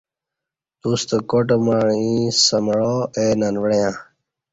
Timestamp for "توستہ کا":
0.79-1.39